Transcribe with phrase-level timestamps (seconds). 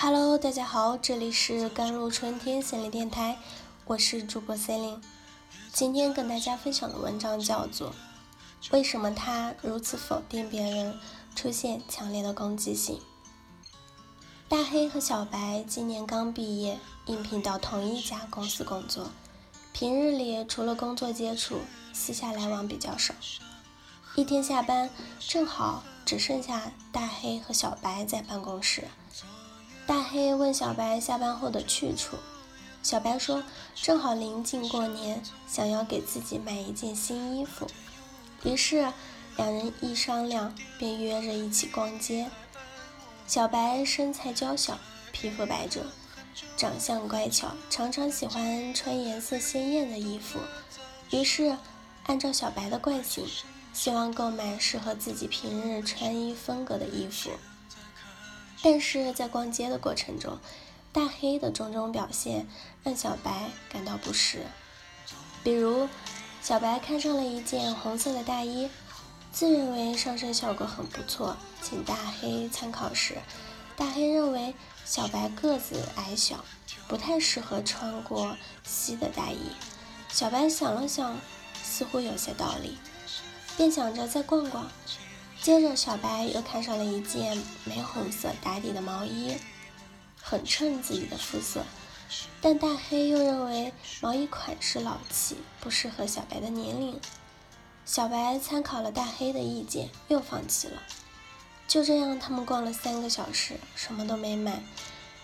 [0.00, 3.36] Hello，大家好，这里是甘露春天心理电台，
[3.84, 5.00] 我是主播 c e l i n e
[5.72, 7.90] 今天跟大家分享的文章叫做
[8.70, 10.96] 《为什么他如此否定别人，
[11.34, 13.00] 出现强烈的攻击性》。
[14.48, 19.10] 大黑和小白今年刚毕业，应聘到同一家公司工作，
[19.72, 21.58] 平日里除了工作接触，
[21.92, 23.12] 私下来往比较少。
[24.14, 24.88] 一天下班，
[25.18, 28.84] 正好只剩下大黑和小白在办公室。
[29.88, 32.18] 大黑问小白下班后的去处，
[32.82, 33.42] 小白说
[33.74, 37.66] 正好临近过年，想要给自己买一件新衣服。
[38.44, 38.92] 于是
[39.38, 42.30] 两人一商量，便约着一起逛街。
[43.26, 44.78] 小白身材娇小，
[45.10, 45.80] 皮肤白皙，
[46.54, 50.38] 长相乖巧，常常喜欢穿颜色鲜艳的衣服。
[51.12, 51.56] 于是
[52.04, 53.24] 按照小白的惯性，
[53.72, 57.30] 希望购买适合自己平日穿衣风格的衣服。
[58.62, 60.38] 但是在逛街的过程中，
[60.92, 62.48] 大黑的种种表现
[62.82, 64.46] 让小白感到不适。
[65.44, 65.88] 比如，
[66.42, 68.68] 小白看上了一件红色的大衣，
[69.30, 73.18] 自认为上身效果很不错，请大黑参考时，
[73.76, 76.44] 大黑认为小白个子矮小，
[76.88, 79.52] 不太适合穿过膝的大衣。
[80.08, 81.16] 小白想了想，
[81.62, 82.76] 似乎有些道理，
[83.56, 84.68] 便想着再逛逛。
[85.48, 89.34] 接着，小白又看上了一件玫红色打底的毛衣，
[90.20, 91.64] 很衬自己的肤色。
[92.42, 97.00] 但大黑又认为毛衣款式老气，不适合小白的年龄。
[97.86, 100.82] 小白参考了大黑的意见，又放弃了。
[101.66, 104.60] 就这样，他们逛了三个小时，什么都没买。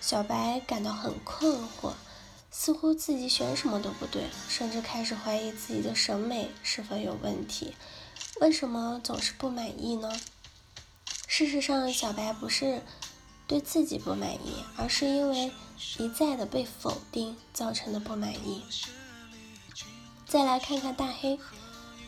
[0.00, 1.92] 小白感到很困惑，
[2.50, 7.76] 似乎自己选什么都不对，甚至开始怀疑自己的审美是否有问题。
[8.40, 10.12] 为什么总是不满意呢？
[11.26, 12.80] 事实上，小白不是
[13.48, 15.50] 对自己不满意，而是因为
[15.98, 18.62] 一再的被否定造成的不满意。
[20.26, 21.38] 再来看看大黑，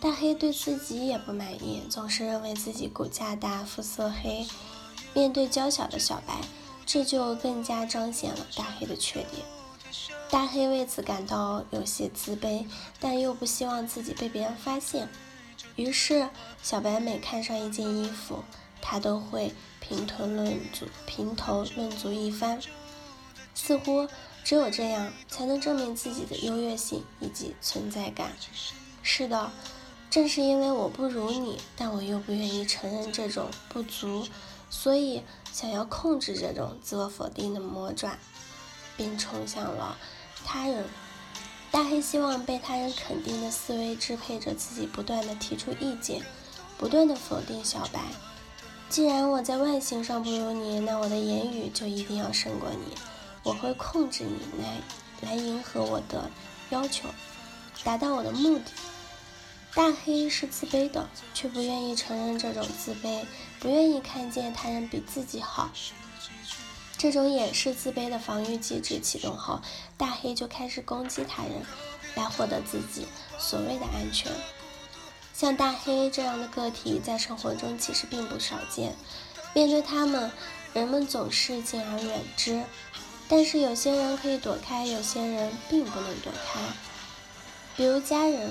[0.00, 4.46] 大黑对自己也不满意，总是认为自己骨架大、肤色黑。
[5.12, 6.40] 面对娇小的小白，
[6.86, 9.44] 这就更加彰显了大黑的缺点。
[10.30, 12.64] 大黑为此感到有些自卑，
[13.00, 15.08] 但又不希望自己被别人发现。
[15.80, 16.28] 于是，
[16.62, 18.44] 小白每看上一件衣服，
[18.82, 22.60] 他都会评头论足，评头论足一番，
[23.54, 24.06] 似乎
[24.44, 28.32] 只有这样才能证明自己的优越性以及存在感。
[29.02, 29.50] 是的，
[30.10, 34.26] 正是因为我不如你，但我又不愿意承认这种不足，
[34.68, 38.18] 所以想要控制这种自我否定的魔爪，
[38.98, 39.96] 并冲向了
[40.44, 40.84] 他人。
[41.70, 46.20] 大黑希望被他人肯定的思维支配着自己，不断的提出意见，
[46.76, 48.00] 不断的否定小白。
[48.88, 52.96] 既然我在外形上不如你，那我的言语就一定要胜过你。
[53.44, 54.80] 我会控制你来
[55.22, 56.28] 来迎合我的
[56.70, 57.08] 要求，
[57.84, 58.64] 达到我的目的。
[59.72, 63.24] 大黑是自卑的，却不愿意承认这种自卑，
[63.60, 65.70] 不愿意看见他人比自己好。
[67.00, 69.62] 这种掩饰自卑的防御机制启动后，
[69.96, 71.52] 大黑就开始攻击他人，
[72.14, 73.06] 来获得自己
[73.38, 74.30] 所谓的安全。
[75.32, 78.94] 像大黑这样的个体，在生活中其实并不少见。
[79.54, 80.30] 面对他们，
[80.74, 82.62] 人们总是敬而远之。
[83.30, 86.60] 但是有些人可以躲开，有些人并不能躲开。
[87.76, 88.50] 比如家人，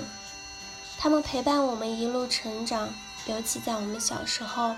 [0.98, 2.92] 他们陪伴我们一路成长，
[3.26, 4.74] 尤其在我们小时候。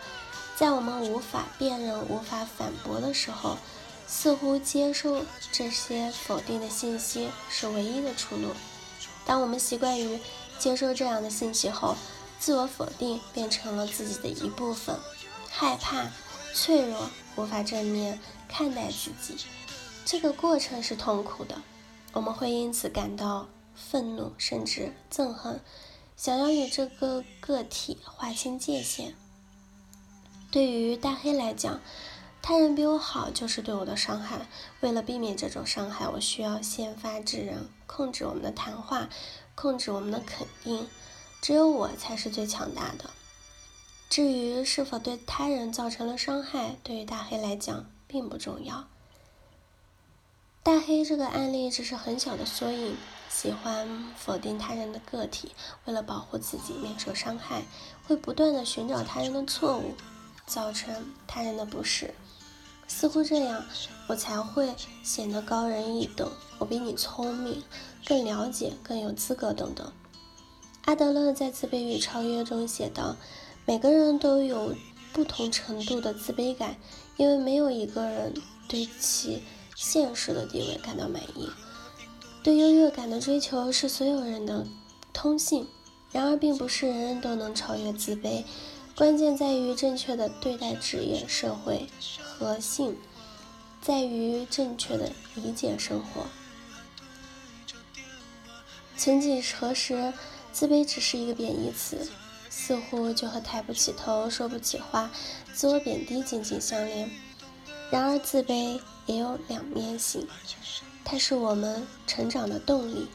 [0.56, 3.56] 在我们无法辨认、无法反驳的时候，
[4.06, 8.48] 似乎接受这些否定的信息是唯一的出路。
[9.24, 10.20] 当我们习惯于
[10.58, 11.96] 接受这样的信息后，
[12.38, 14.98] 自我否定变成了自己的一部分，
[15.48, 16.06] 害怕、
[16.54, 19.46] 脆弱，无法正面看待自己。
[20.04, 21.62] 这个过程是痛苦的，
[22.12, 25.60] 我们会因此感到愤怒，甚至憎恨，
[26.16, 29.14] 想要与这个个体划清界限。
[30.52, 31.80] 对于大黑来讲，
[32.42, 34.46] 他人比我好就是对我的伤害。
[34.82, 39.08] 为了避免这种伤害，我需要先发制人，控制我们的谈话，
[39.54, 40.86] 控制我们的肯定。
[41.40, 43.08] 只有我才是最强大的。
[44.10, 48.84] 至于是否对他人造成了伤害，对于大黑来讲并不重要。
[50.62, 52.94] 大黑这个案例只是很小的缩影。
[53.30, 55.52] 喜欢否定他人的个体，
[55.86, 57.62] 为了保护自己免受伤害，
[58.06, 59.94] 会不断的寻找他人的错误。
[60.46, 62.14] 造成他人的不适，
[62.86, 63.64] 似乎这样
[64.08, 67.62] 我才会显得高人一等，我比你聪明，
[68.06, 69.92] 更了解，更有资格等等。
[70.84, 73.16] 阿德勒在《自卑与超越》中写道
[73.64, 74.74] ：“每个人都有
[75.12, 76.76] 不同程度的自卑感，
[77.16, 78.34] 因为没有一个人
[78.68, 79.42] 对其
[79.76, 81.48] 现实的地位感到满意。
[82.42, 84.66] 对优越感的追求是所有人的
[85.12, 85.68] 通性，
[86.10, 88.42] 然而并不是人人都能超越自卑。
[88.94, 91.86] 关键在于正确的对待职业、社会
[92.22, 92.96] 和性，
[93.80, 96.26] 在于正确的理解生活。
[98.96, 100.12] 曾几何时，
[100.52, 102.06] 自卑只是一个贬义词，
[102.50, 105.10] 似乎就和抬不起头、说不起话、
[105.54, 107.10] 自我贬低紧紧相连。
[107.90, 110.28] 然而，自卑也有两面性。
[111.04, 113.08] 它是我们成长的动力。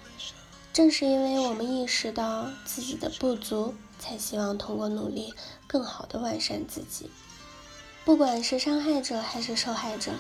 [0.73, 3.73] 正是因为我们意识到自己的不足，
[4.07, 5.33] 才希望通过努力
[5.67, 7.09] 更好的完善自己。
[8.05, 10.13] 不管是伤害者还是受害者，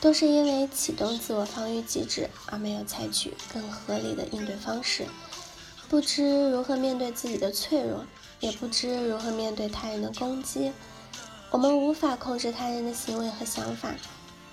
[0.00, 5.06] 都是因为启动自我防御机制而没有采取更合理的应对方式，
[5.88, 8.04] 不知如何面对自己的脆弱，
[8.40, 10.72] 也不知如何面对他人的攻击。
[11.52, 13.94] 我们无法控制他人的行为和想法。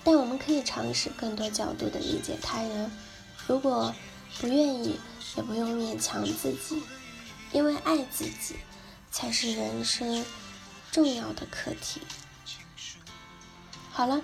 [0.04, 2.90] 但我们可以尝试更多角度的理解他人，
[3.46, 3.92] 如果
[4.40, 4.98] 不愿意，
[5.36, 6.80] 也不用勉强自己，
[7.52, 8.54] 因为爱自己
[9.18, 10.24] 才是人生
[10.92, 12.00] 重要的课题。
[13.90, 14.22] 好了，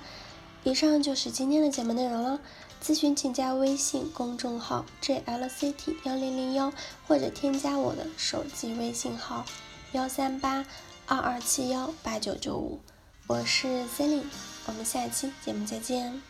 [0.62, 2.38] 以上就是今天的节目内容了。
[2.81, 6.73] 咨询请加微信公众号 jlct 幺零零幺，
[7.08, 9.44] 或者添加我的手机微信号
[9.91, 10.64] 幺三八
[11.06, 12.81] 二二七幺八九九五。
[13.26, 13.67] 我是
[13.99, 14.23] Celine，
[14.67, 16.23] 我们下期节目再见。